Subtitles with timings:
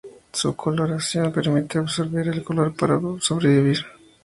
[0.33, 3.85] Su coloración le permite absorber el calor para sobrevivir.